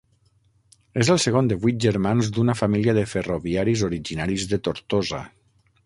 [1.03, 5.23] És el segon de vuit germans d'una família de ferroviaris originaris de Tortosa.